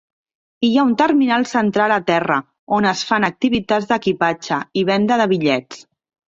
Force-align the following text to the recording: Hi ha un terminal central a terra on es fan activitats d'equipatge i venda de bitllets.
Hi 0.67 0.69
ha 0.77 0.85
un 0.91 0.93
terminal 1.01 1.43
central 1.51 1.93
a 1.97 1.99
terra 2.07 2.37
on 2.79 2.87
es 2.93 3.03
fan 3.11 3.29
activitats 3.29 3.87
d'equipatge 3.93 4.59
i 4.83 4.87
venda 4.93 5.21
de 5.23 5.31
bitllets. 5.37 5.87